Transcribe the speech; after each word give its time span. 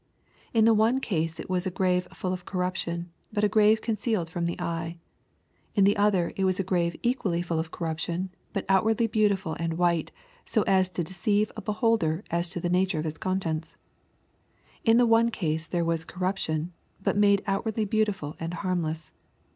—In 0.55 0.65
the 0.65 0.73
one 0.73 0.99
case 0.99 1.39
it 1.39 1.47
was 1.47 1.67
a 1.67 1.69
grave 1.69 2.07
full 2.11 2.33
of 2.33 2.43
corruption, 2.43 3.11
but 3.31 3.43
a 3.43 3.47
grave 3.47 3.81
concealed 3.81 4.31
from 4.31 4.47
the 4.47 4.59
eye. 4.59 4.97
In 5.75 5.83
the 5.83 5.95
other 5.95 6.33
it 6.35 6.43
was 6.43 6.59
a 6.59 6.63
grave 6.63 6.95
equally 7.03 7.43
full 7.43 7.59
of 7.59 7.69
corruption, 7.69 8.31
but 8.51 8.65
outwardly 8.67 9.05
beautiful 9.05 9.53
and 9.59 9.77
white, 9.77 10.11
so 10.43 10.63
as 10.65 10.89
to 10.89 11.03
deceive 11.03 11.51
a 11.55 11.61
beholder 11.61 12.23
as 12.31 12.49
to 12.49 12.59
the 12.59 12.67
nature 12.67 12.97
of 12.97 13.05
its 13.05 13.19
contents.— 13.19 13.75
In 14.83 14.97
the 14.97 15.05
one 15.05 15.29
case 15.29 15.67
there 15.67 15.85
was 15.85 16.03
corrup 16.03 16.37
tion, 16.37 16.73
but 17.03 17.15
made 17.15 17.43
outwardly 17.45 17.85
beautiful 17.85 18.35
and 18.39 18.55
harmless. 18.55 19.11